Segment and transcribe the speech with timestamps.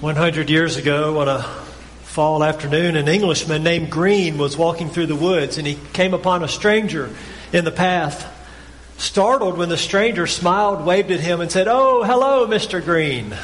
[0.00, 1.42] 100 years ago, on a
[2.02, 6.44] fall afternoon, an Englishman named Green was walking through the woods and he came upon
[6.44, 7.10] a stranger
[7.52, 8.32] in the path.
[8.96, 12.84] Startled when the stranger smiled, waved at him, and said, Oh, hello, Mr.
[12.84, 13.36] Green.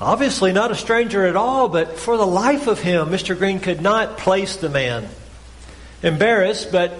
[0.00, 3.36] Obviously, not a stranger at all, but for the life of him, Mr.
[3.36, 5.06] Green could not place the man.
[6.02, 6.94] Embarrassed, but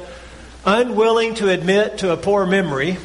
[0.67, 2.99] unwilling to admit to a poor memory,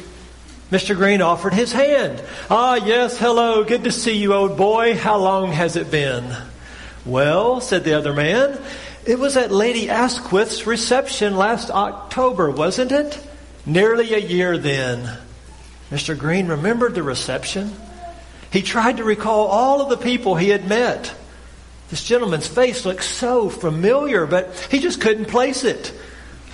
[0.72, 0.96] Mr.
[0.96, 2.22] Green offered his hand.
[2.48, 4.96] Ah, yes, hello, good to see you, old boy.
[4.96, 6.34] How long has it been?
[7.04, 8.58] Well, said the other man,
[9.04, 13.20] it was at Lady Asquith's reception last October, wasn't it?
[13.66, 15.18] Nearly a year then.
[15.90, 16.18] Mr.
[16.18, 17.76] Green remembered the reception.
[18.50, 21.14] He tried to recall all of the people he had met.
[21.90, 25.92] This gentleman's face looked so familiar, but he just couldn't place it.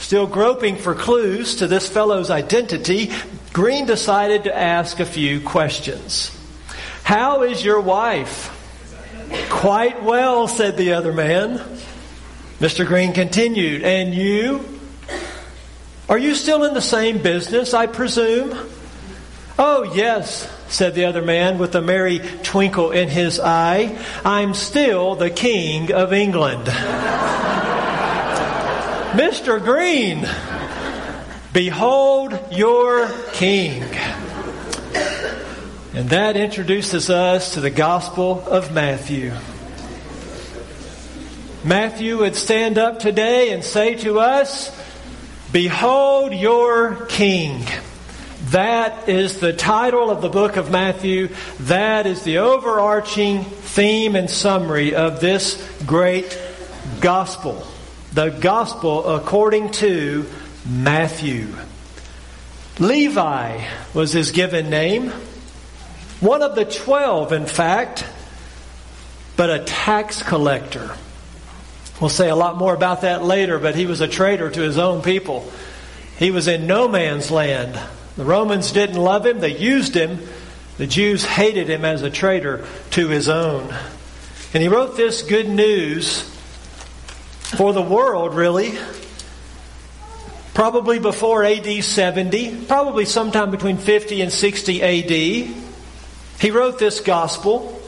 [0.00, 3.12] Still groping for clues to this fellow's identity,
[3.52, 6.34] Green decided to ask a few questions.
[7.02, 8.54] How is your wife?
[9.48, 11.58] Quite well, said the other man.
[12.60, 12.86] Mr.
[12.86, 14.64] Green continued, And you?
[16.08, 18.56] Are you still in the same business, I presume?
[19.58, 23.98] Oh, yes, said the other man with a merry twinkle in his eye.
[24.24, 26.64] I'm still the King of England.
[29.12, 29.62] Mr.
[29.62, 30.28] Green,
[31.52, 33.82] behold your King.
[35.94, 39.32] And that introduces us to the Gospel of Matthew.
[41.64, 44.76] Matthew would stand up today and say to us,
[45.52, 47.64] Behold your King.
[48.46, 51.28] That is the title of the book of Matthew.
[51.60, 56.36] That is the overarching theme and summary of this great
[57.00, 57.64] gospel
[58.12, 60.26] the gospel according to
[60.66, 61.46] Matthew.
[62.78, 65.10] Levi was his given name,
[66.20, 68.06] one of the twelve, in fact,
[69.36, 70.96] but a tax collector.
[72.00, 74.78] We'll say a lot more about that later, but he was a traitor to his
[74.78, 75.50] own people.
[76.18, 77.78] He was in no man's land.
[78.16, 80.20] The Romans didn't love him, they used him.
[80.76, 83.74] The Jews hated him as a traitor to his own.
[84.54, 86.22] And he wrote this good news
[87.56, 88.78] for the world, really.
[90.58, 95.54] Probably before AD 70, probably sometime between 50 and 60 AD.
[96.40, 97.80] He wrote this gospel.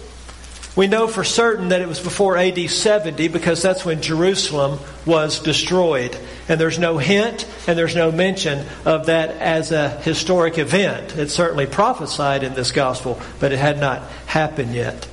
[0.76, 5.40] We know for certain that it was before AD 70 because that's when Jerusalem was
[5.40, 6.16] destroyed.
[6.48, 11.16] And there's no hint and there's no mention of that as a historic event.
[11.16, 15.08] It's certainly prophesied in this gospel, but it had not happened yet.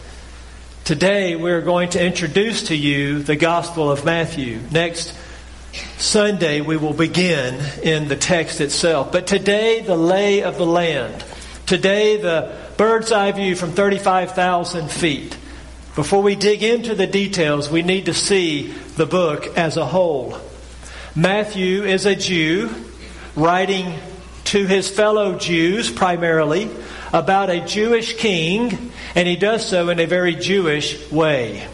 [0.84, 4.60] Today we're going to introduce to you the Gospel of Matthew.
[4.70, 5.12] Next
[5.98, 9.12] Sunday we will begin in the text itself.
[9.12, 11.24] But today the lay of the land.
[11.66, 15.38] Today the bird's eye view from 35,000 feet.
[15.96, 18.68] Before we dig into the details, we need to see
[18.98, 20.38] the book as a whole.
[21.16, 22.70] Matthew is a Jew
[23.36, 23.94] writing
[24.46, 26.70] to his fellow Jews primarily
[27.12, 31.68] about a Jewish king, and he does so in a very Jewish way.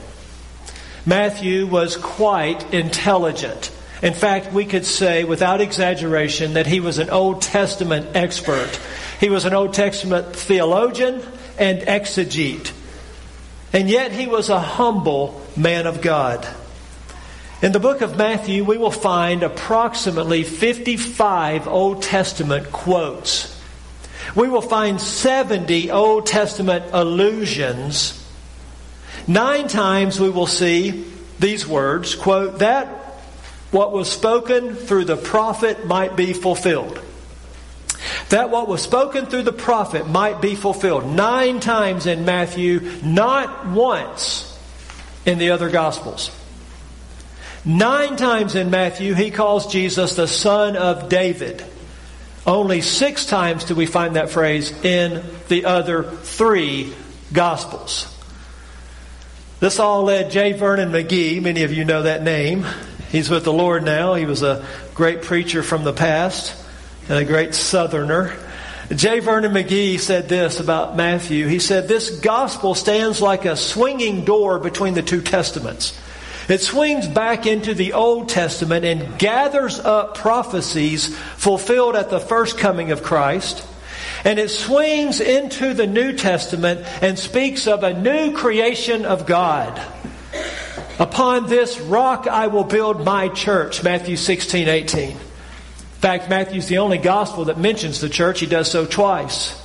[1.05, 3.71] Matthew was quite intelligent.
[4.03, 8.79] In fact, we could say without exaggeration that he was an Old Testament expert.
[9.19, 11.23] He was an Old Testament theologian
[11.57, 12.71] and exegete.
[13.71, 16.47] And yet he was a humble man of God.
[17.63, 23.53] In the book of Matthew, we will find approximately 55 Old Testament quotes
[24.35, 28.19] we will find 70 Old Testament allusions.
[29.27, 31.05] Nine times we will see
[31.39, 33.02] these words, quote, that
[33.73, 37.01] what was spoken through the prophet might be fulfilled.
[38.29, 41.05] That what was spoken through the prophet might be fulfilled.
[41.05, 44.49] Nine times in Matthew, not once
[45.25, 46.29] in the other Gospels.
[47.65, 51.63] Nine times in Matthew, he calls Jesus the son of David.
[52.45, 56.93] Only six times do we find that phrase in the other three
[57.31, 58.09] Gospels.
[59.61, 60.51] This all led J.
[60.51, 61.41] Vernon McGee.
[61.41, 62.65] Many of you know that name.
[63.13, 64.15] He's with the Lord now.
[64.15, 64.65] He was a
[64.95, 66.59] great preacher from the past
[67.07, 68.35] and a great southerner.
[68.89, 69.19] J.
[69.19, 71.45] Vernon McGee said this about Matthew.
[71.45, 75.95] He said, This gospel stands like a swinging door between the two testaments.
[76.49, 82.57] It swings back into the Old Testament and gathers up prophecies fulfilled at the first
[82.57, 83.63] coming of Christ.
[84.25, 89.79] And it swings into the New Testament and speaks of a new creation of God.
[90.99, 95.11] Upon this rock I will build my church, Matthew 16, 18.
[95.11, 95.17] In
[95.99, 98.39] fact, Matthew's the only gospel that mentions the church.
[98.39, 99.59] He does so twice.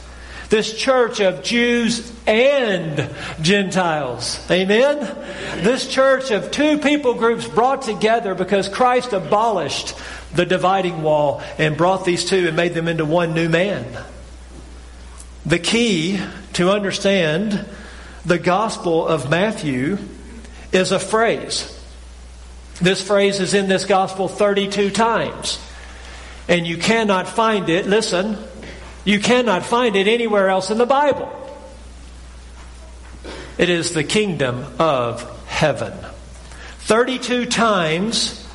[0.48, 3.10] This church of Jews and
[3.42, 4.40] Gentiles.
[4.50, 4.96] Amen?
[5.62, 9.94] This church of two people groups brought together because Christ abolished
[10.34, 13.84] the dividing wall and brought these two and made them into one new man.
[15.44, 16.18] The key
[16.54, 17.66] to understand
[18.24, 19.98] the Gospel of Matthew
[20.72, 21.74] is a phrase.
[22.80, 25.58] This phrase is in this Gospel 32 times.
[26.48, 28.38] And you cannot find it, listen,
[29.04, 31.34] you cannot find it anywhere else in the Bible.
[33.58, 35.92] It is the kingdom of heaven.
[36.80, 38.46] 32 times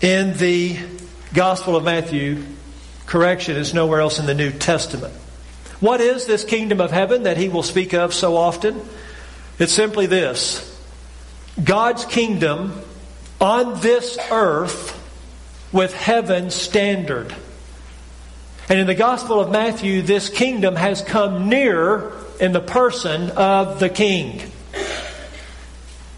[0.00, 0.78] in the
[1.34, 2.44] Gospel of Matthew,
[3.06, 5.12] correction is nowhere else in the New Testament.
[5.80, 8.80] What is this kingdom of heaven that he will speak of so often?
[9.58, 10.75] It's simply this
[11.62, 12.80] God's kingdom
[13.40, 14.92] on this earth
[15.72, 17.34] with heaven's standard.
[18.68, 23.78] And in the Gospel of Matthew, this kingdom has come near in the person of
[23.78, 24.42] the King.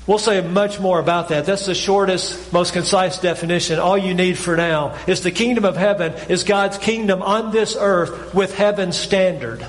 [0.07, 1.45] We'll say much more about that.
[1.45, 3.79] That's the shortest, most concise definition.
[3.79, 7.77] All you need for now is the kingdom of heaven is God's kingdom on this
[7.79, 9.67] earth with heaven's standard.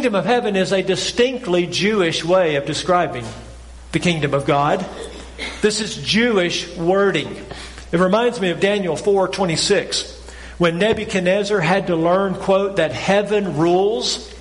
[0.00, 3.26] Kingdom of heaven is a distinctly Jewish way of describing
[3.92, 4.86] the kingdom of God.
[5.60, 7.44] This is Jewish wording.
[7.92, 10.10] It reminds me of Daniel 4:26
[10.56, 14.32] when Nebuchadnezzar had to learn quote that heaven rules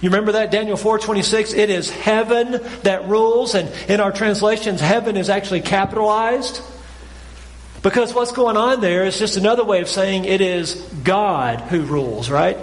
[0.00, 5.16] you remember that Daniel 4:26 it is heaven that rules and in our translations heaven
[5.16, 6.60] is actually capitalized
[7.82, 11.80] because what's going on there is just another way of saying it is God who
[11.82, 12.56] rules, right?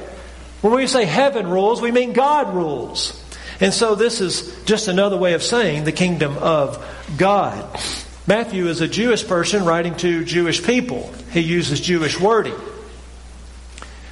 [0.62, 3.18] When we say heaven rules, we mean God rules.
[3.60, 6.84] And so this is just another way of saying the kingdom of
[7.18, 7.80] God.
[8.28, 11.12] Matthew is a Jewish person writing to Jewish people.
[11.32, 12.56] He uses Jewish wording.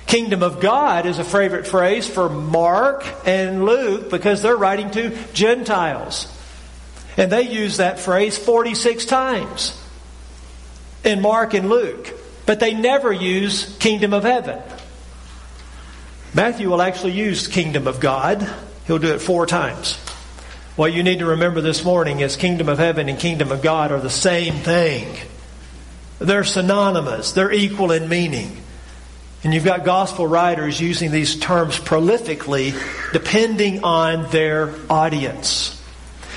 [0.07, 5.15] Kingdom of God is a favorite phrase for Mark and Luke because they're writing to
[5.33, 6.27] Gentiles.
[7.15, 9.79] And they use that phrase 46 times
[11.03, 12.13] in Mark and Luke.
[12.47, 14.59] But they never use kingdom of heaven.
[16.33, 18.47] Matthew will actually use kingdom of God.
[18.85, 19.95] He'll do it four times.
[20.75, 23.91] What you need to remember this morning is kingdom of heaven and kingdom of God
[23.91, 25.17] are the same thing.
[26.19, 27.31] They're synonymous.
[27.31, 28.57] They're equal in meaning.
[29.43, 32.73] And you've got gospel writers using these terms prolifically
[33.11, 35.81] depending on their audience.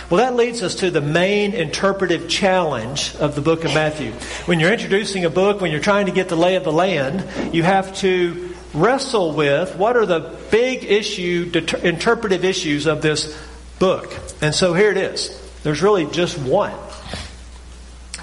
[0.09, 4.13] Well, that leads us to the main interpretive challenge of the book of Matthew.
[4.47, 7.55] When you're introducing a book, when you're trying to get the lay of the land,
[7.55, 11.51] you have to wrestle with what are the big issue,
[11.83, 13.39] interpretive issues of this
[13.79, 14.15] book.
[14.41, 15.39] And so here it is.
[15.63, 16.73] There's really just one.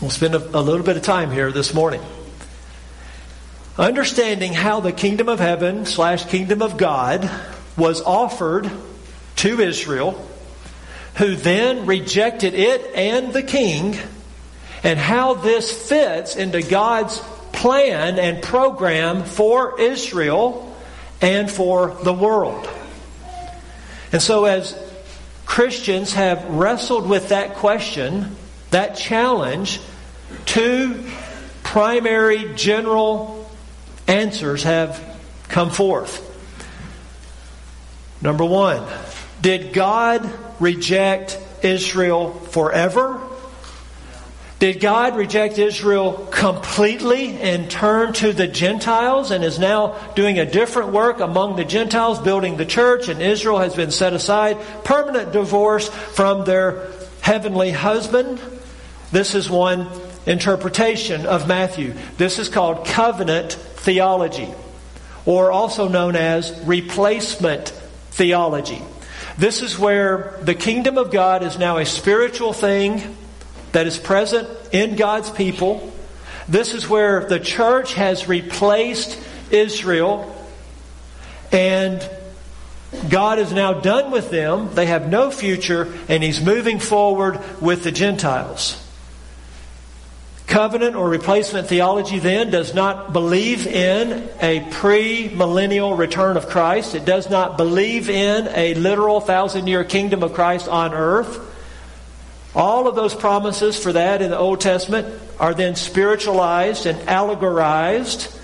[0.01, 2.01] We'll spend a, a little bit of time here this morning
[3.79, 7.29] understanding how the kingdom of heaven slash kingdom of God
[7.77, 8.69] was offered
[9.37, 10.27] to Israel,
[11.15, 13.97] who then rejected it and the king,
[14.83, 17.23] and how this fits into God's
[17.59, 20.73] plan and program for Israel
[21.21, 22.69] and for the world.
[24.13, 24.81] And so, as
[25.45, 28.38] Christians have wrestled with that question,
[28.71, 29.81] that challenge,
[30.45, 31.03] two
[31.61, 33.51] primary general
[34.07, 35.03] answers have
[35.50, 36.25] come forth.
[38.21, 38.88] Number one,
[39.41, 43.21] did God reject Israel forever?
[44.59, 50.45] Did God reject Israel completely and turn to the Gentiles and is now doing a
[50.45, 54.57] different work among the Gentiles, building the church, and Israel has been set aside?
[54.83, 56.87] Permanent divorce from their
[57.21, 58.42] heavenly husband?
[59.13, 59.87] This is one
[60.25, 61.94] interpretation of Matthew.
[62.18, 64.49] This is called covenant theology,
[65.25, 67.69] or also known as replacement
[68.11, 68.81] theology.
[69.37, 73.16] This is where the kingdom of God is now a spiritual thing
[73.71, 75.94] that is present in God's people.
[76.47, 79.19] This is where the church has replaced
[79.52, 80.35] Israel
[81.52, 82.07] and
[83.07, 84.73] God is now done with them.
[84.73, 88.83] They have no future and He's moving forward with the Gentiles.
[90.47, 96.95] Covenant or replacement theology then does not believe in a pre-millennial return of Christ.
[96.95, 101.48] It does not believe in a literal thousand year kingdom of Christ on earth.
[102.56, 105.07] All of those promises for that in the Old Testament
[105.39, 108.35] are then spiritualized and allegorized.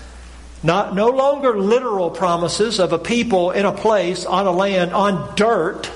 [0.62, 5.34] Not, no longer literal promises of a people in a place, on a land, on
[5.34, 5.90] dirt,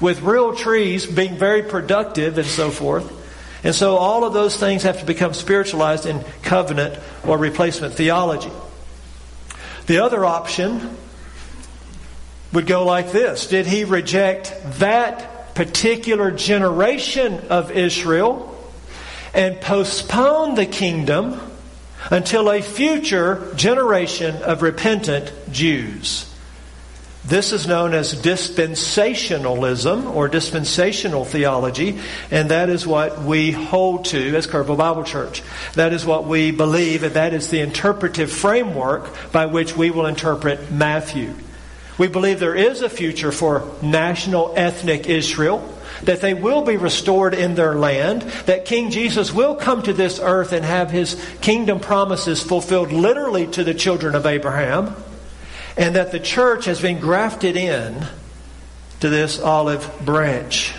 [0.00, 3.18] with real trees being very productive and so forth.
[3.62, 8.50] And so all of those things have to become spiritualized in covenant or replacement theology.
[9.86, 10.96] The other option
[12.52, 18.46] would go like this Did he reject that particular generation of Israel
[19.34, 21.40] and postpone the kingdom
[22.10, 26.26] until a future generation of repentant Jews?
[27.22, 31.98] This is known as dispensationalism or dispensational theology,
[32.30, 35.42] and that is what we hold to as Kerrville Bible Church.
[35.74, 40.06] That is what we believe, and that is the interpretive framework by which we will
[40.06, 41.34] interpret Matthew.
[41.98, 47.34] We believe there is a future for national ethnic Israel, that they will be restored
[47.34, 51.80] in their land, that King Jesus will come to this earth and have his kingdom
[51.80, 54.94] promises fulfilled literally to the children of Abraham
[55.76, 58.06] and that the church has been grafted in
[59.00, 60.74] to this olive branch.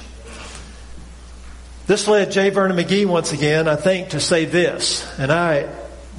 [1.88, 2.51] This led J.
[2.51, 5.68] Vernon McGee once again, I think, to say this, and I,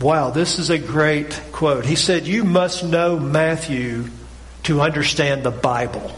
[0.01, 1.87] wow, this is a great quote.
[1.87, 4.07] He said, You must know Matthew
[4.65, 6.13] to understand the Bible.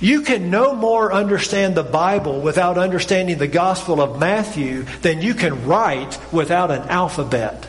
[0.00, 5.32] You can no more understand the Bible without understanding the Gospel of Matthew than you
[5.32, 7.68] can write without an alphabet.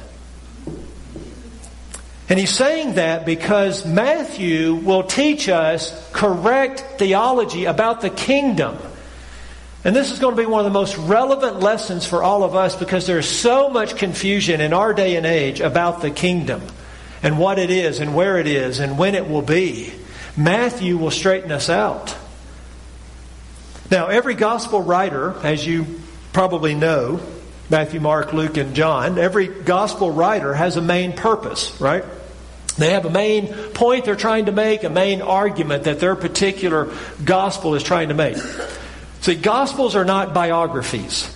[2.28, 8.80] And he's saying that because Matthew will teach us correct theology about the kingdom.
[9.84, 12.56] And this is going to be one of the most relevant lessons for all of
[12.56, 16.64] us because there's so much confusion in our day and age about the kingdom
[17.24, 19.94] and what it is and where it is and when it will be.
[20.36, 22.16] Matthew will straighten us out.
[23.90, 25.86] Now, every gospel writer, as you
[26.34, 27.22] probably know,
[27.70, 32.04] Matthew, Mark, Luke, and John, every gospel writer has a main purpose, right?
[32.78, 36.92] They have a main point they're trying to make, a main argument that their particular
[37.24, 38.38] gospel is trying to make.
[39.22, 41.34] See, gospels are not biographies.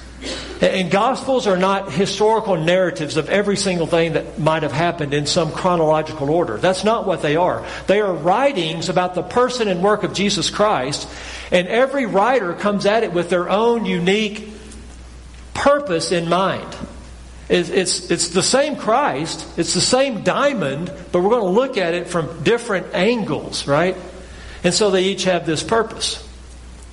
[0.61, 5.27] And gospels are not historical narratives of every single thing that might have happened in
[5.27, 6.57] some chronological order.
[6.57, 7.65] That's not what they are.
[7.85, 11.07] They are writings about the person and work of Jesus Christ,
[11.51, 14.49] and every writer comes at it with their own unique
[15.53, 16.75] purpose in mind.
[17.49, 21.77] It's, it's, it's the same Christ, it's the same diamond, but we're going to look
[21.77, 23.95] at it from different angles, right?
[24.63, 26.26] And so they each have this purpose.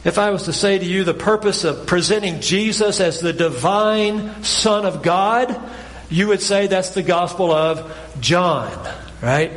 [0.04, 4.44] If I was to say to you the purpose of presenting Jesus as the divine
[4.44, 5.58] Son of God,
[6.10, 8.70] you would say that's the Gospel of John,
[9.22, 9.50] right?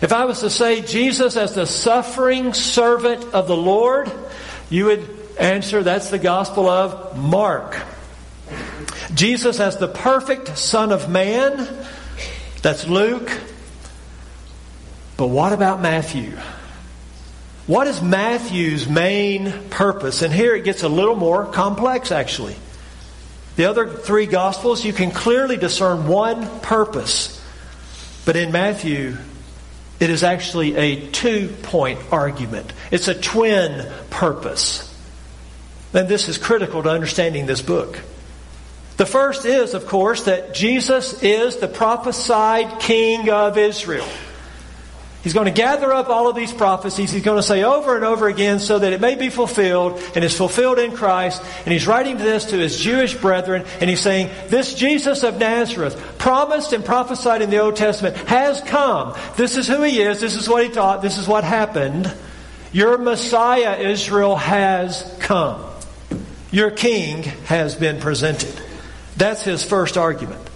[0.00, 4.10] If I was to say Jesus as the suffering servant of the Lord,
[4.70, 7.76] you would answer that's the Gospel of Mark.
[9.12, 11.68] Jesus as the perfect Son of Man,
[12.62, 13.30] that's Luke.
[15.16, 16.38] But what about Matthew?
[17.70, 20.22] What is Matthew's main purpose?
[20.22, 22.56] And here it gets a little more complex, actually.
[23.54, 27.40] The other three Gospels, you can clearly discern one purpose.
[28.26, 29.16] But in Matthew,
[30.00, 34.92] it is actually a two point argument, it's a twin purpose.
[35.94, 38.00] And this is critical to understanding this book.
[38.96, 44.08] The first is, of course, that Jesus is the prophesied King of Israel.
[45.22, 47.12] He's going to gather up all of these prophecies.
[47.12, 50.24] He's going to say over and over again so that it may be fulfilled and
[50.24, 51.42] is fulfilled in Christ.
[51.64, 56.16] And he's writing this to his Jewish brethren and he's saying, This Jesus of Nazareth,
[56.18, 59.14] promised and prophesied in the Old Testament, has come.
[59.36, 60.20] This is who he is.
[60.20, 61.02] This is what he taught.
[61.02, 62.10] This is what happened.
[62.72, 65.62] Your Messiah, Israel, has come.
[66.50, 68.54] Your King has been presented.
[69.18, 70.49] That's his first argument.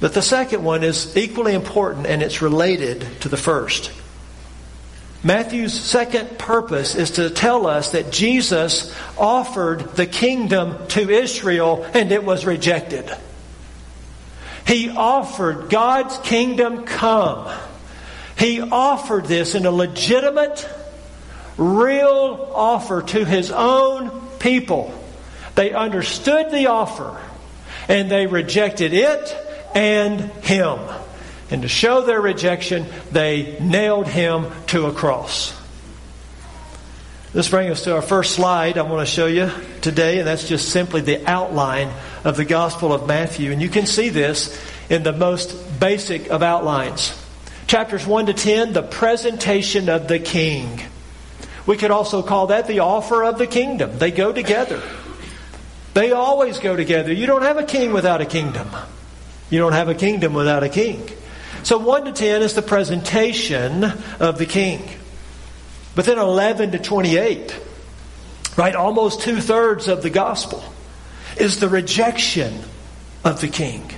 [0.00, 3.92] But the second one is equally important and it's related to the first.
[5.22, 12.10] Matthew's second purpose is to tell us that Jesus offered the kingdom to Israel and
[12.10, 13.14] it was rejected.
[14.66, 17.54] He offered God's kingdom come.
[18.38, 20.66] He offered this in a legitimate,
[21.58, 24.94] real offer to his own people.
[25.56, 27.20] They understood the offer
[27.88, 30.78] and they rejected it and him.
[31.50, 35.56] And to show their rejection, they nailed him to a cross.
[37.32, 39.50] This brings us to our first slide I want to show you
[39.82, 41.92] today, and that's just simply the outline
[42.24, 43.52] of the Gospel of Matthew.
[43.52, 47.16] And you can see this in the most basic of outlines.
[47.68, 50.80] Chapters 1 to 10, the presentation of the king.
[51.66, 53.96] We could also call that the offer of the kingdom.
[53.98, 54.82] They go together.
[55.94, 57.12] They always go together.
[57.12, 58.68] You don't have a king without a kingdom.
[59.50, 61.06] You don't have a kingdom without a king.
[61.62, 63.84] So 1 to 10 is the presentation
[64.18, 64.88] of the king.
[65.94, 67.58] But then 11 to 28,
[68.56, 70.64] right, almost two thirds of the gospel,
[71.36, 72.62] is the rejection
[73.24, 73.90] of the king.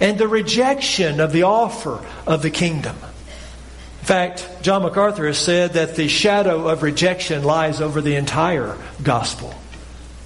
[0.00, 2.96] and the rejection of the offer of the kingdom.
[4.00, 8.76] In fact, John MacArthur has said that the shadow of rejection lies over the entire
[9.02, 9.54] gospel.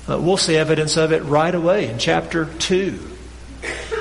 [0.09, 2.99] Uh, we'll see evidence of it right away in chapter 2.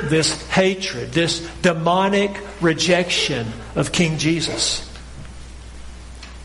[0.04, 4.84] This hatred, this demonic rejection of King Jesus.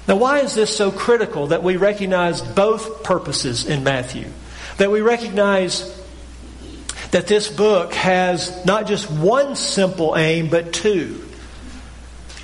[0.09, 4.27] Now, why is this so critical that we recognize both purposes in Matthew?
[4.79, 6.01] That we recognize
[7.13, 11.23] that this book has not just one simple aim, but two.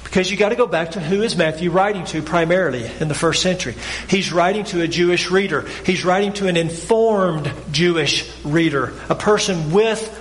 [0.05, 3.15] Because you got to go back to who is Matthew writing to primarily in the
[3.15, 3.75] first century.
[4.09, 5.69] He's writing to a Jewish reader.
[5.85, 10.18] He's writing to an informed Jewish reader, a person with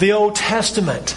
[0.00, 1.16] the Old Testament.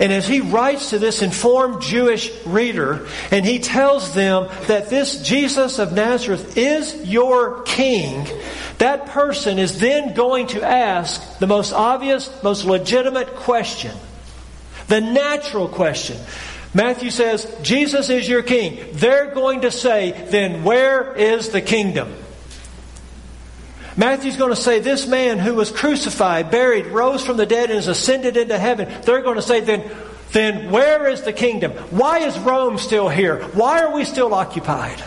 [0.00, 5.22] And as he writes to this informed Jewish reader, and he tells them that this
[5.22, 8.26] Jesus of Nazareth is your king,
[8.78, 13.96] that person is then going to ask the most obvious, most legitimate question.
[14.88, 16.18] The natural question.
[16.74, 18.84] Matthew says, Jesus is your king.
[18.94, 22.12] They're going to say, then where is the kingdom?
[23.96, 27.78] Matthew's going to say, This man who was crucified, buried, rose from the dead, and
[27.78, 28.92] is ascended into heaven.
[29.02, 29.90] They're going to say, Then,
[30.32, 31.72] then where is the kingdom?
[31.90, 33.42] Why is Rome still here?
[33.48, 35.00] Why are we still occupied?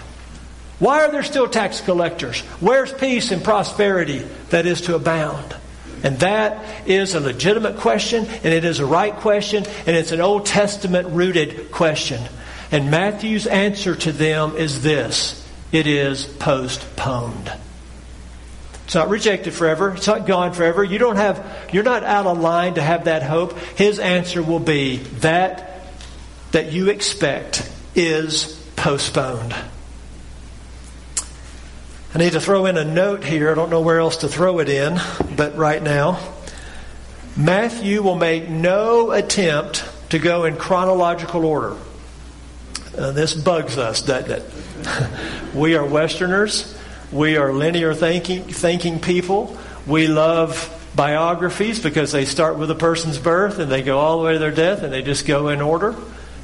[0.79, 2.41] Why are there still tax collectors?
[2.59, 5.55] Where's peace and prosperity that is to abound?
[6.03, 10.21] And that is a legitimate question, and it is a right question, and it's an
[10.21, 12.21] Old Testament rooted question.
[12.71, 17.51] And Matthew's answer to them is this it is postponed.
[18.87, 19.89] It's not rejected forever.
[19.89, 20.81] It's not gone forever.
[20.81, 23.57] You don't have, you're not out of line to have that hope.
[23.75, 25.83] His answer will be that
[26.53, 29.53] that you expect is postponed.
[32.15, 33.51] I need to throw in a note here.
[33.51, 34.97] I don't know where else to throw it in,
[35.35, 36.17] but right now,
[37.35, 41.75] Matthew will make no attempt to go in chronological order.
[42.97, 45.53] Uh, this bugs us, doesn't it?
[45.53, 46.76] we are Westerners.
[47.11, 49.57] We are linear thinking, thinking people.
[49.85, 54.25] We love biographies because they start with a person's birth and they go all the
[54.25, 55.95] way to their death and they just go in order.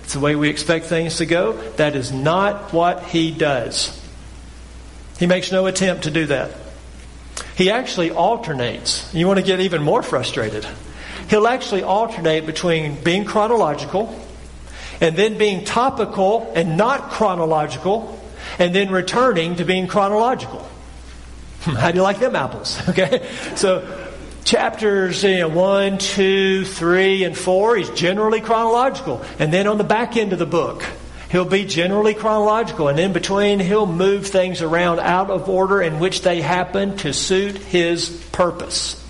[0.03, 1.53] It's the way we expect things to go.
[1.73, 3.99] That is not what he does.
[5.19, 6.51] He makes no attempt to do that.
[7.55, 9.13] He actually alternates.
[9.13, 10.65] You want to get even more frustrated.
[11.29, 14.19] He'll actually alternate between being chronological
[15.01, 18.19] and then being topical and not chronological
[18.59, 20.67] and then returning to being chronological.
[21.61, 22.79] How do you like them apples?
[22.89, 23.87] Okay, so
[24.43, 29.23] chapters you know, 1, 2, 3, and 4, he's generally chronological.
[29.39, 30.83] And then on the back end of the book,
[31.31, 32.89] he'll be generally chronological.
[32.89, 37.13] And in between, he'll move things around out of order in which they happen to
[37.13, 39.01] suit his purpose.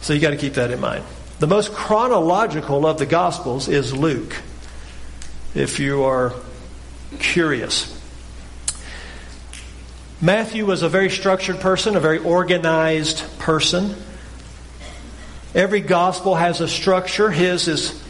[0.00, 1.04] So you got to keep that in mind.
[1.38, 4.34] The most chronological of the Gospels is Luke.
[5.54, 6.32] If you are
[7.18, 7.92] curious.
[10.20, 13.94] Matthew was a very structured person, a very organized person.
[15.54, 17.30] Every gospel has a structure.
[17.30, 18.02] His is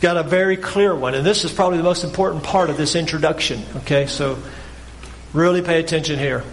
[0.00, 1.14] got a very clear one.
[1.14, 3.62] And this is probably the most important part of this introduction.
[3.78, 4.38] Okay, so
[5.32, 6.44] really pay attention here.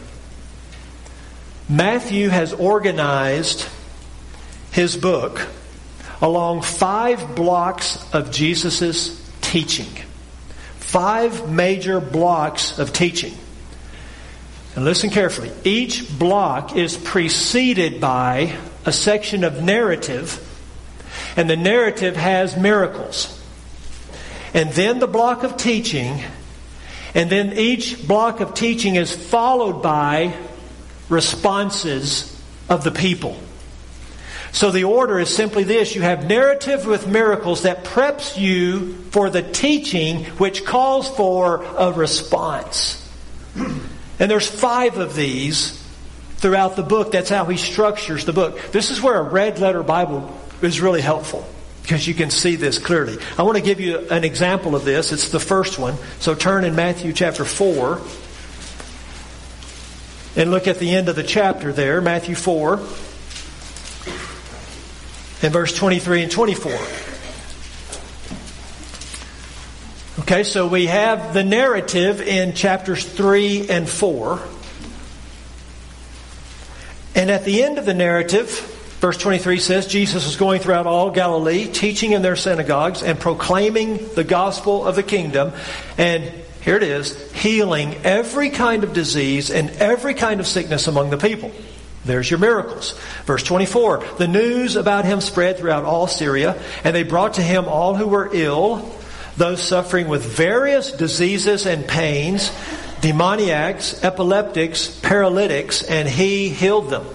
[1.70, 3.68] Matthew has organized
[4.72, 5.48] his book
[6.22, 9.88] along five blocks of Jesus' teaching
[10.88, 13.34] five major blocks of teaching.
[14.74, 15.52] And listen carefully.
[15.66, 20.40] Each block is preceded by a section of narrative,
[21.36, 23.34] and the narrative has miracles.
[24.54, 26.24] And then the block of teaching,
[27.14, 30.34] and then each block of teaching is followed by
[31.10, 33.38] responses of the people.
[34.58, 39.30] So the order is simply this you have narrative with miracles that preps you for
[39.30, 43.08] the teaching which calls for a response.
[43.56, 45.80] And there's five of these
[46.38, 47.12] throughout the book.
[47.12, 48.60] That's how he structures the book.
[48.72, 51.48] This is where a red letter Bible is really helpful
[51.84, 53.20] because you can see this clearly.
[53.38, 55.12] I want to give you an example of this.
[55.12, 55.98] It's the first one.
[56.20, 58.02] So turn in Matthew chapter 4
[60.36, 62.80] and look at the end of the chapter there, Matthew 4
[65.42, 66.72] in verse 23 and 24.
[70.20, 74.42] Okay, so we have the narrative in chapters 3 and 4.
[77.16, 78.50] And at the end of the narrative,
[79.00, 84.10] verse 23 says Jesus was going throughout all Galilee, teaching in their synagogues and proclaiming
[84.16, 85.52] the gospel of the kingdom.
[85.98, 86.24] And
[86.62, 91.18] here it is healing every kind of disease and every kind of sickness among the
[91.18, 91.52] people.
[92.08, 92.98] There's your miracles.
[93.26, 94.04] Verse 24.
[94.18, 98.08] The news about him spread throughout all Syria, and they brought to him all who
[98.08, 98.96] were ill,
[99.36, 102.52] those suffering with various diseases and pains,
[103.02, 107.06] demoniacs, epileptics, paralytics, and he healed them.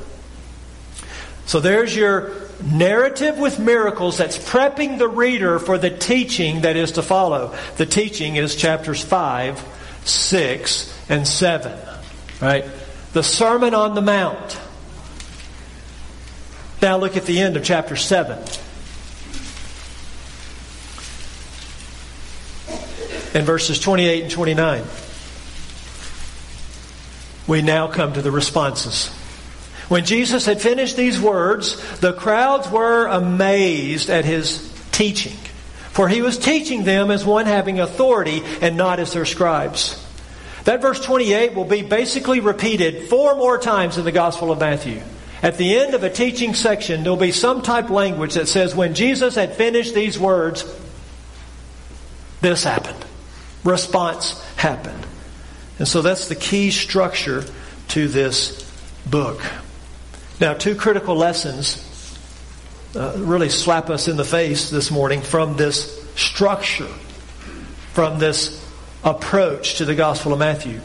[1.46, 6.92] So there's your narrative with miracles that's prepping the reader for the teaching that is
[6.92, 7.56] to follow.
[7.76, 9.62] The teaching is chapters 5,
[10.04, 11.78] 6, and 7.
[12.40, 12.64] Right?
[13.12, 14.60] The Sermon on the Mount.
[16.82, 18.36] Now look at the end of chapter 7.
[23.34, 24.82] In verses 28 and 29.
[27.46, 29.08] We now come to the responses.
[29.88, 35.36] When Jesus had finished these words, the crowds were amazed at his teaching.
[35.92, 40.04] For he was teaching them as one having authority and not as their scribes.
[40.64, 45.00] That verse 28 will be basically repeated four more times in the Gospel of Matthew.
[45.42, 48.94] At the end of a teaching section, there'll be some type language that says, when
[48.94, 50.64] Jesus had finished these words,
[52.40, 53.04] this happened.
[53.64, 55.04] Response happened.
[55.80, 57.44] And so that's the key structure
[57.88, 58.62] to this
[59.04, 59.40] book.
[60.40, 61.88] Now, two critical lessons
[62.94, 66.90] uh, really slap us in the face this morning from this structure,
[67.94, 68.64] from this
[69.02, 70.80] approach to the Gospel of Matthew.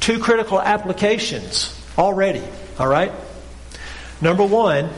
[0.00, 2.42] Two critical applications already,
[2.78, 3.12] all right?
[4.22, 4.88] Number one,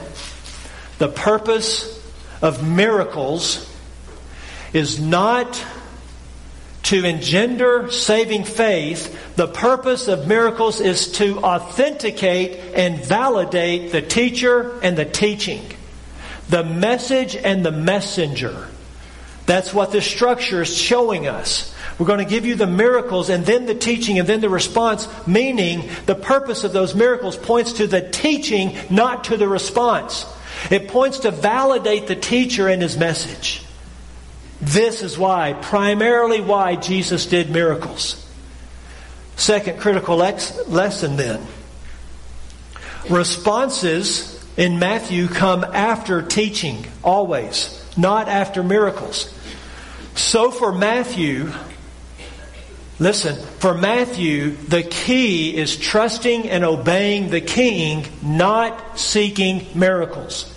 [0.98, 1.98] the purpose
[2.42, 3.68] of miracles
[4.74, 5.64] is not
[6.84, 14.78] to engender saving faith, the purpose of miracles is to authenticate and validate the teacher
[14.82, 15.62] and the teaching,
[16.50, 18.68] the message and the messenger.
[19.46, 21.73] That's what the structure is showing us.
[21.98, 25.08] We're going to give you the miracles and then the teaching and then the response,
[25.26, 30.26] meaning the purpose of those miracles points to the teaching, not to the response.
[30.70, 33.62] It points to validate the teacher and his message.
[34.60, 38.20] This is why, primarily why Jesus did miracles.
[39.36, 41.46] Second critical lesson then.
[43.10, 49.32] Responses in Matthew come after teaching, always, not after miracles.
[50.14, 51.52] So for Matthew,
[52.98, 60.50] listen, for Matthew, the key is trusting and obeying the king, not seeking miracles.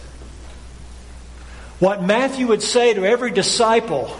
[1.79, 4.15] What Matthew would say to every disciple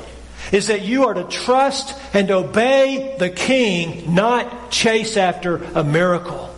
[0.51, 6.53] is that you are to trust and obey the king, not chase after a miracle.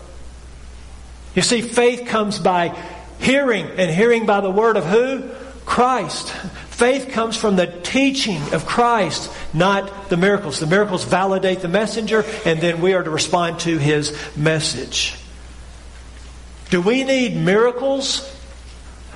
[1.35, 2.77] You see, faith comes by
[3.19, 5.29] hearing, and hearing by the word of who?
[5.65, 6.33] Christ.
[6.79, 10.61] Faith comes from the teaching of Christ, not the miracles.
[10.61, 15.13] The miracles validate the messenger, and then we are to respond to his message.
[16.69, 18.33] Do we need miracles?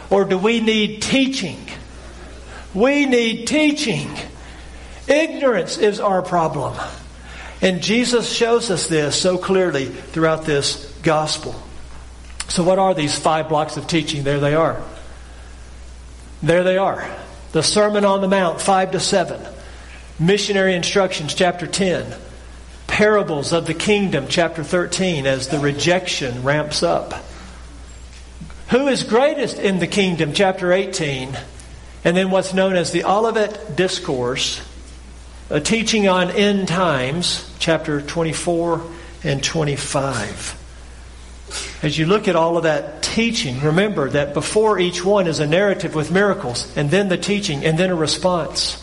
[0.10, 1.66] Or do we need teaching?
[2.74, 4.10] We need teaching.
[5.08, 6.78] Ignorance is our problem.
[7.62, 11.56] And Jesus shows us this so clearly throughout this gospel.
[12.50, 14.24] So, what are these five blocks of teaching?
[14.24, 14.84] There they are.
[16.42, 17.23] There they are.
[17.54, 19.40] The Sermon on the Mount, 5 to 7.
[20.20, 22.12] Missionary Instructions, chapter 10.
[22.88, 27.14] Parables of the Kingdom, chapter 13, as the rejection ramps up.
[28.70, 30.34] Who is greatest in the kingdom?
[30.34, 31.38] Chapter 18.
[32.04, 34.60] And then what's known as the Olivet Discourse,
[35.52, 38.82] a teaching on end times, chapter 24
[39.24, 40.63] and 25.
[41.84, 45.46] As you look at all of that teaching, remember that before each one is a
[45.46, 48.82] narrative with miracles, and then the teaching, and then a response.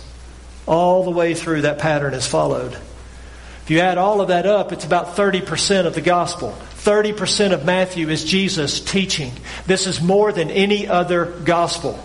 [0.67, 2.75] All the way through, that pattern is followed.
[2.75, 6.55] If you add all of that up, it's about 30% of the gospel.
[6.75, 9.33] 30% of Matthew is Jesus teaching.
[9.67, 11.99] This is more than any other gospel.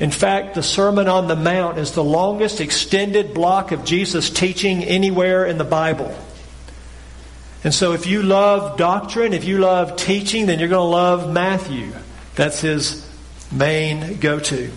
[0.00, 4.82] In fact, the Sermon on the Mount is the longest extended block of Jesus teaching
[4.82, 6.14] anywhere in the Bible.
[7.66, 11.32] And so if you love doctrine, if you love teaching, then you're going to love
[11.32, 11.92] Matthew.
[12.36, 13.04] That's his
[13.50, 14.70] main go to.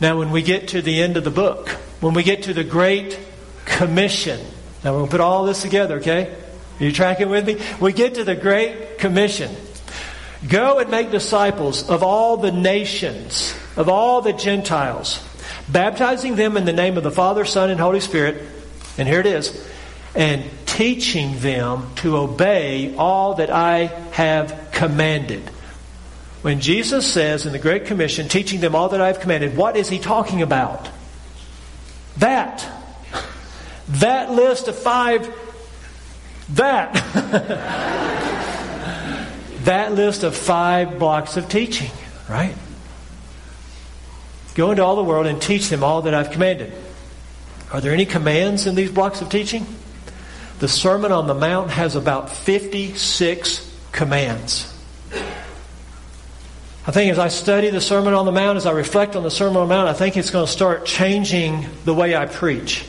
[0.00, 1.70] Now, when we get to the end of the book,
[2.00, 3.18] when we get to the Great
[3.64, 4.38] Commission,
[4.84, 6.32] now we'll put all this together, okay?
[6.78, 7.60] Are you tracking with me?
[7.80, 9.56] We get to the Great Commission.
[10.46, 15.20] Go and make disciples of all the nations, of all the Gentiles,
[15.68, 18.40] baptizing them in the name of the Father, Son, and Holy Spirit.
[18.98, 19.68] And here it is.
[20.14, 20.44] And
[20.76, 25.40] teaching them to obey all that I have commanded.
[26.42, 29.78] When Jesus says in the Great Commission, teaching them all that I have commanded, what
[29.78, 30.90] is he talking about?
[32.18, 32.68] That.
[33.88, 35.34] That list of five
[36.50, 36.92] that.
[39.64, 41.90] that list of five blocks of teaching,
[42.28, 42.54] right?
[44.54, 46.70] Go into all the world and teach them all that I've commanded.
[47.72, 49.66] Are there any commands in these blocks of teaching?
[50.58, 54.72] The Sermon on the Mount has about 56 commands.
[56.86, 59.30] I think as I study the Sermon on the Mount, as I reflect on the
[59.30, 62.84] Sermon on the Mount, I think it's going to start changing the way I preach.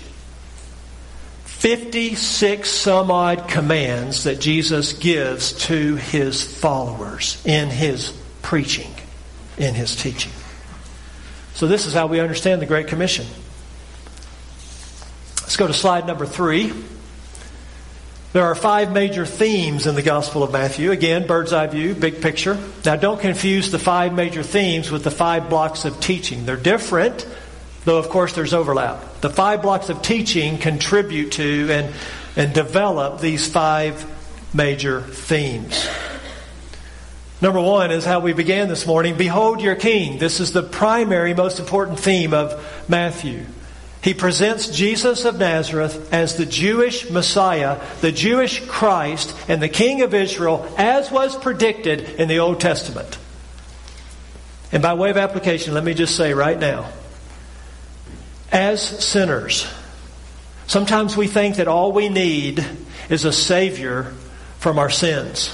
[1.45, 8.11] 56 some odd commands that Jesus gives to his followers in his
[8.43, 8.93] preaching,
[9.57, 10.31] in his teaching.
[11.55, 13.25] So, this is how we understand the Great Commission.
[15.41, 16.71] Let's go to slide number three.
[18.33, 20.91] There are five major themes in the Gospel of Matthew.
[20.91, 22.57] Again, bird's eye view, big picture.
[22.83, 26.45] Now, don't confuse the five major themes with the five blocks of teaching.
[26.45, 27.25] They're different,
[27.85, 29.21] though, of course, there's overlap.
[29.21, 31.95] The five blocks of teaching contribute to and,
[32.35, 34.05] and develop these five
[34.53, 35.87] major themes.
[37.41, 40.17] Number one is how we began this morning Behold your King.
[40.17, 43.45] This is the primary, most important theme of Matthew.
[44.07, 50.01] He presents Jesus of Nazareth as the Jewish Messiah, the Jewish Christ, and the King
[50.01, 53.17] of Israel, as was predicted in the Old Testament.
[54.71, 56.89] And by way of application, let me just say right now
[58.49, 59.67] as sinners,
[60.67, 62.65] sometimes we think that all we need
[63.09, 64.13] is a Savior
[64.57, 65.53] from our sins.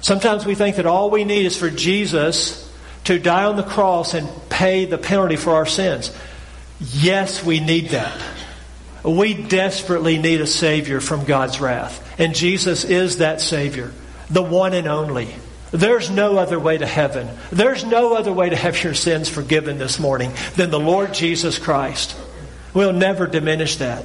[0.00, 2.68] Sometimes we think that all we need is for Jesus
[3.04, 6.12] to die on the cross and pay the penalty for our sins.
[6.90, 8.20] Yes, we need that.
[9.04, 12.00] We desperately need a Savior from God's wrath.
[12.18, 13.92] And Jesus is that Savior,
[14.30, 15.34] the one and only.
[15.70, 17.28] There's no other way to heaven.
[17.50, 21.58] There's no other way to have your sins forgiven this morning than the Lord Jesus
[21.58, 22.16] Christ.
[22.74, 24.04] We'll never diminish that.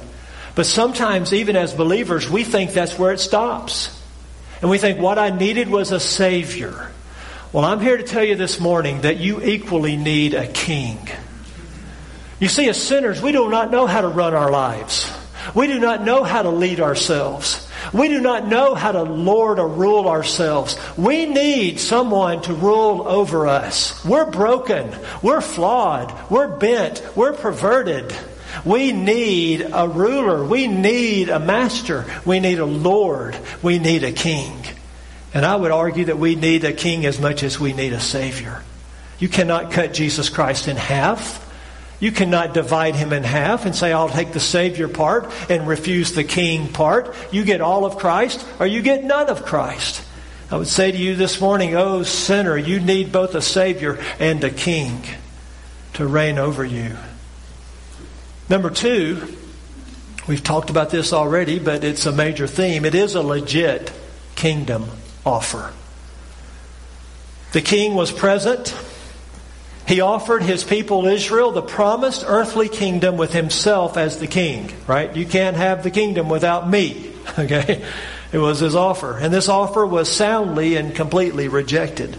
[0.54, 3.94] But sometimes, even as believers, we think that's where it stops.
[4.60, 6.90] And we think what I needed was a Savior.
[7.52, 10.98] Well, I'm here to tell you this morning that you equally need a King.
[12.40, 15.10] You see, as sinners, we do not know how to run our lives.
[15.54, 17.66] We do not know how to lead ourselves.
[17.92, 20.76] We do not know how to lord or rule ourselves.
[20.96, 24.04] We need someone to rule over us.
[24.04, 24.94] We're broken.
[25.22, 26.12] We're flawed.
[26.30, 27.02] We're bent.
[27.16, 28.14] We're perverted.
[28.64, 30.44] We need a ruler.
[30.44, 32.04] We need a master.
[32.24, 33.36] We need a Lord.
[33.62, 34.54] We need a king.
[35.34, 38.00] And I would argue that we need a king as much as we need a
[38.00, 38.62] savior.
[39.18, 41.44] You cannot cut Jesus Christ in half.
[42.00, 46.12] You cannot divide him in half and say, I'll take the Savior part and refuse
[46.12, 47.14] the King part.
[47.32, 50.04] You get all of Christ or you get none of Christ.
[50.50, 54.42] I would say to you this morning, oh sinner, you need both a Savior and
[54.44, 55.02] a King
[55.94, 56.96] to reign over you.
[58.48, 59.36] Number two,
[60.26, 62.84] we've talked about this already, but it's a major theme.
[62.84, 63.92] It is a legit
[64.36, 64.88] kingdom
[65.26, 65.72] offer.
[67.52, 68.74] The king was present.
[69.88, 75.16] He offered his people Israel the promised earthly kingdom with himself as the king, right?
[75.16, 77.82] You can't have the kingdom without me, okay?
[78.30, 79.16] It was his offer.
[79.16, 82.18] And this offer was soundly and completely rejected.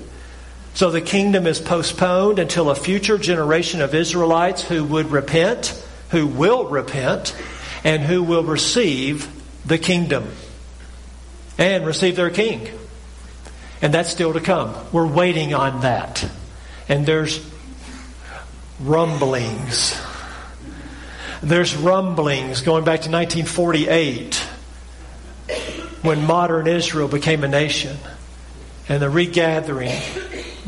[0.73, 5.79] So the kingdom is postponed until a future generation of Israelites who would repent,
[6.09, 7.35] who will repent,
[7.83, 9.27] and who will receive
[9.63, 10.27] the kingdom
[11.59, 12.67] and receive their king.
[13.79, 14.73] And that's still to come.
[14.91, 16.27] We're waiting on that.
[16.87, 17.39] And there's
[18.79, 19.99] rumblings.
[21.41, 24.35] There's rumblings going back to 1948
[26.01, 27.97] when modern Israel became a nation
[28.87, 30.01] and the regathering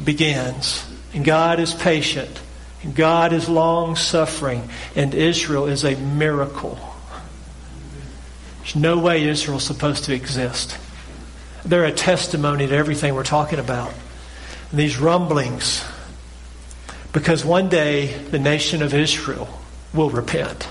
[0.03, 0.85] begins.
[1.13, 2.41] And God is patient.
[2.83, 4.69] And God is long suffering.
[4.95, 6.79] And Israel is a miracle.
[8.59, 10.77] There's no way Israel's supposed to exist.
[11.65, 13.93] They're a testimony to everything we're talking about.
[14.69, 15.83] And these rumblings
[17.13, 19.47] because one day the nation of Israel
[19.93, 20.63] will repent.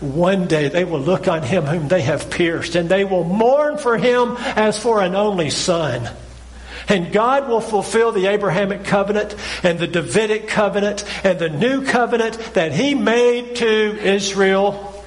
[0.00, 3.78] One day they will look on him whom they have pierced, and they will mourn
[3.78, 6.08] for him as for an only son.
[6.88, 12.38] And God will fulfill the Abrahamic covenant and the Davidic covenant and the new covenant
[12.54, 15.02] that he made to Israel.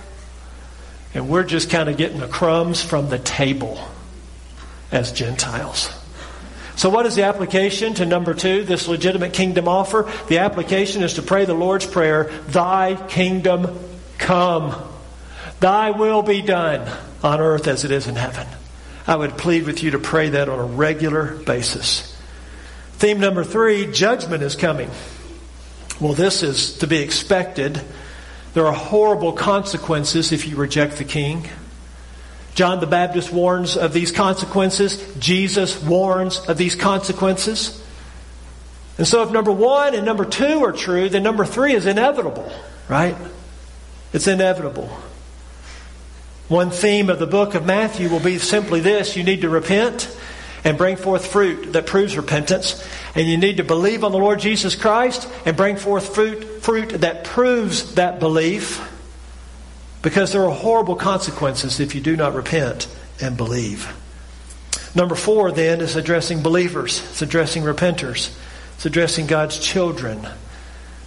[1.14, 3.80] And we're just kind of getting the crumbs from the table
[4.92, 5.90] as Gentiles.
[6.80, 10.10] So, what is the application to number two, this legitimate kingdom offer?
[10.30, 13.78] The application is to pray the Lord's Prayer Thy kingdom
[14.18, 14.74] come,
[15.60, 16.90] Thy will be done
[17.22, 18.48] on earth as it is in heaven.
[19.06, 22.16] I would plead with you to pray that on a regular basis.
[22.94, 24.90] Theme number three judgment is coming.
[26.00, 27.82] Well, this is to be expected.
[28.54, 31.50] There are horrible consequences if you reject the king.
[32.60, 35.02] John the Baptist warns of these consequences.
[35.18, 37.82] Jesus warns of these consequences.
[38.98, 42.52] And so if number one and number two are true, then number three is inevitable,
[42.90, 43.16] right?
[44.12, 44.90] It's inevitable.
[46.50, 50.14] One theme of the book of Matthew will be simply this you need to repent
[50.66, 52.86] and bring forth fruit that proves repentance.
[53.16, 56.90] And you need to believe on the Lord Jesus Christ and bring forth fruit, fruit
[56.90, 58.86] that proves that belief.
[60.02, 62.88] Because there are horrible consequences if you do not repent
[63.22, 63.94] and believe.
[64.96, 68.36] Number four, then, is addressing believers, it's addressing repenters,
[68.76, 70.28] it's addressing God's children.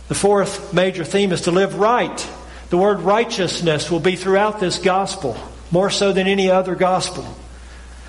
[0.08, 2.28] The fourth major theme is to live right.
[2.70, 5.36] The word righteousness will be throughout this gospel,
[5.70, 7.26] more so than any other gospel.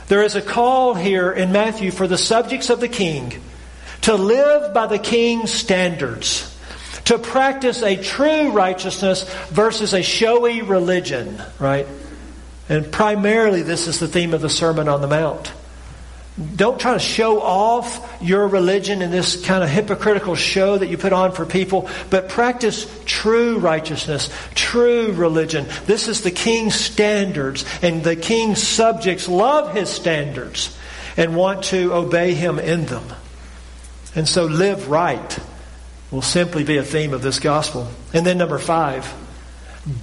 [0.07, 3.41] There is a call here in Matthew for the subjects of the king
[4.01, 6.52] to live by the king's standards
[7.05, 11.87] to practice a true righteousness versus a showy religion, right?
[12.69, 15.51] And primarily, this is the theme of the Sermon on the Mount.
[16.55, 20.97] Don't try to show off your religion in this kind of hypocritical show that you
[20.97, 25.67] put on for people, but practice true righteousness, true religion.
[25.85, 30.75] This is the king's standards, and the king's subjects love his standards
[31.17, 33.05] and want to obey him in them.
[34.15, 35.39] And so live right
[36.13, 37.89] will simply be a theme of this gospel.
[38.13, 39.11] And then number five,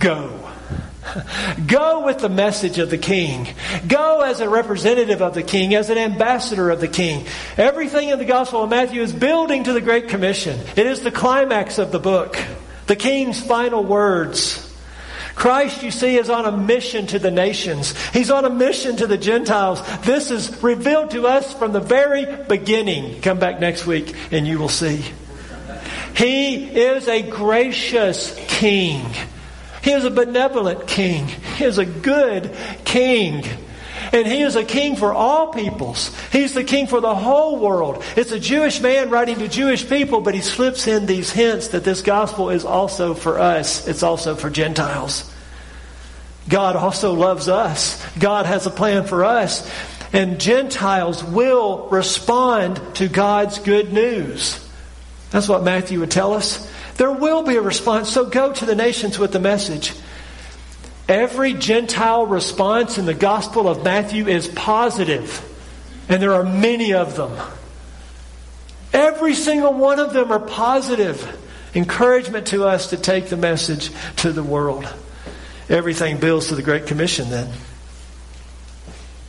[0.01, 0.51] go.
[1.66, 3.49] Go with the message of the king.
[3.88, 7.27] Go as a representative of the king, as an ambassador of the king.
[7.57, 10.61] Everything in the Gospel of Matthew is building to the Great Commission.
[10.77, 12.38] It is the climax of the book,
[12.87, 14.66] the king's final words.
[15.35, 17.94] Christ, you see, is on a mission to the nations.
[18.11, 19.81] He's on a mission to the Gentiles.
[20.03, 23.23] This is revealed to us from the very beginning.
[23.23, 25.03] Come back next week and you will see.
[26.16, 29.05] He is a gracious king.
[29.83, 31.27] He is a benevolent king.
[31.57, 33.44] He is a good king.
[34.12, 36.14] And he is a king for all peoples.
[36.33, 38.03] He's the king for the whole world.
[38.16, 41.85] It's a Jewish man writing to Jewish people, but he slips in these hints that
[41.85, 43.87] this gospel is also for us.
[43.87, 45.33] It's also for Gentiles.
[46.49, 48.05] God also loves us.
[48.18, 49.70] God has a plan for us.
[50.12, 54.66] And Gentiles will respond to God's good news.
[55.31, 56.71] That's what Matthew would tell us.
[56.97, 59.95] There will be a response, so go to the nations with the message.
[61.09, 65.45] Every Gentile response in the Gospel of Matthew is positive,
[66.09, 67.37] and there are many of them.
[68.93, 71.38] Every single one of them are positive.
[71.75, 74.93] Encouragement to us to take the message to the world.
[75.69, 77.53] Everything builds to the Great Commission then.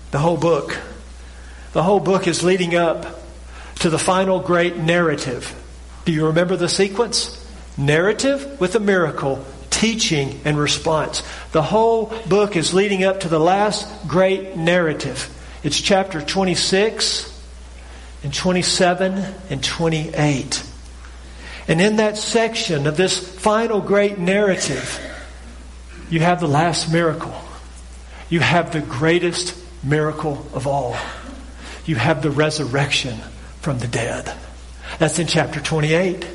[0.09, 0.79] The whole book.
[1.73, 3.21] The whole book is leading up
[3.75, 5.55] to the final great narrative
[6.05, 7.37] do you remember the sequence?
[7.77, 11.23] Narrative with a miracle, teaching and response.
[11.51, 15.29] The whole book is leading up to the last great narrative.
[15.63, 17.27] It's chapter 26
[18.23, 20.63] and 27 and 28.
[21.67, 24.99] And in that section of this final great narrative,
[26.09, 27.33] you have the last miracle.
[28.29, 30.95] You have the greatest miracle of all.
[31.85, 33.17] You have the resurrection
[33.61, 34.35] from the dead.
[35.01, 36.27] That's in chapter 28.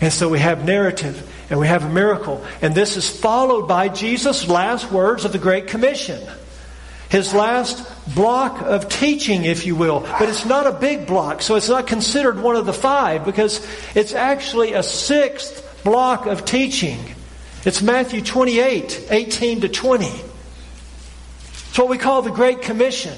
[0.00, 2.44] And so we have narrative and we have a miracle.
[2.60, 6.20] And this is followed by Jesus' last words of the Great Commission.
[7.10, 10.00] His last block of teaching, if you will.
[10.00, 13.64] But it's not a big block, so it's not considered one of the five because
[13.94, 16.98] it's actually a sixth block of teaching.
[17.64, 20.06] It's Matthew 28, 18 to 20.
[20.06, 23.16] It's what we call the Great Commission.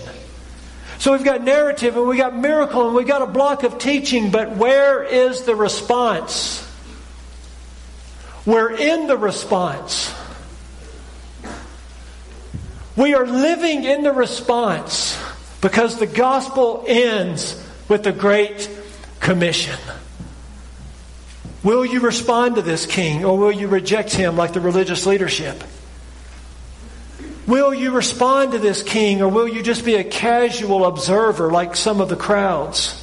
[1.04, 4.30] So we've got narrative and we've got miracle and we've got a block of teaching,
[4.30, 6.66] but where is the response?
[8.46, 10.10] We're in the response.
[12.96, 15.22] We are living in the response
[15.60, 18.70] because the gospel ends with the Great
[19.20, 19.78] Commission.
[21.62, 25.64] Will you respond to this king or will you reject him like the religious leadership?
[27.46, 31.76] Will you respond to this king or will you just be a casual observer like
[31.76, 33.00] some of the crowds?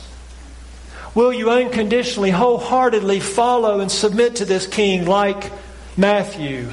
[1.13, 5.51] Will you unconditionally, wholeheartedly follow and submit to this king like
[5.97, 6.70] Matthew,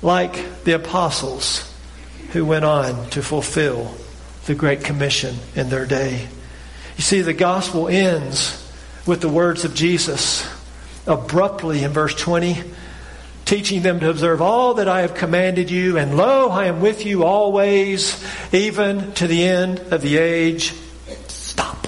[0.00, 1.72] like the apostles
[2.32, 3.94] who went on to fulfill
[4.46, 6.28] the Great Commission in their day?
[6.96, 8.62] You see, the gospel ends
[9.04, 10.48] with the words of Jesus
[11.06, 12.62] abruptly in verse 20
[13.46, 17.06] teaching them to observe all that I have commanded you, and lo, I am with
[17.06, 18.22] you always,
[18.52, 20.74] even to the end of the age.
[21.28, 21.86] Stop.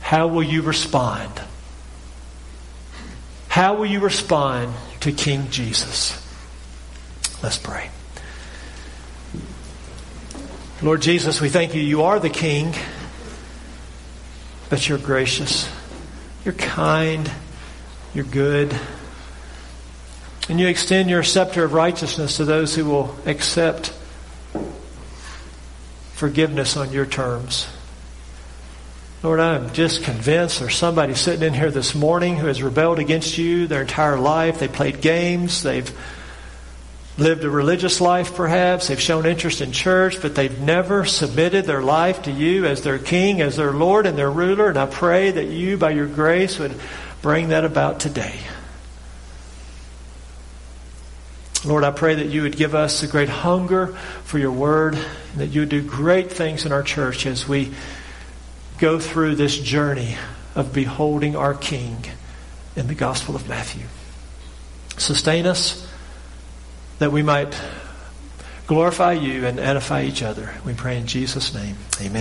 [0.00, 1.40] How will you respond?
[3.48, 6.16] How will you respond to King Jesus?
[7.42, 7.90] Let's pray.
[10.82, 11.80] Lord Jesus, we thank you.
[11.80, 12.74] You are the King,
[14.68, 15.70] but you're gracious.
[16.44, 17.30] You're kind.
[18.12, 18.76] You're good.
[20.48, 23.92] And you extend your scepter of righteousness to those who will accept
[26.14, 27.68] forgiveness on your terms.
[29.22, 33.38] Lord, I'm just convinced there's somebody sitting in here this morning who has rebelled against
[33.38, 34.58] you their entire life.
[34.58, 35.62] They played games.
[35.62, 35.96] They've
[37.16, 38.88] lived a religious life, perhaps.
[38.88, 42.98] They've shown interest in church, but they've never submitted their life to you as their
[42.98, 44.68] king, as their Lord and their ruler.
[44.68, 46.74] And I pray that you, by your grace, would
[47.22, 48.38] bring that about today.
[51.64, 53.88] Lord, I pray that you would give us a great hunger
[54.24, 57.72] for your word, and that you would do great things in our church as we
[58.78, 60.16] go through this journey
[60.54, 62.04] of beholding our King
[62.76, 63.84] in the Gospel of Matthew.
[64.96, 65.86] Sustain us
[66.98, 67.54] that we might
[68.66, 70.54] glorify you and edify each other.
[70.64, 71.76] We pray in Jesus' name.
[72.00, 72.18] Amen.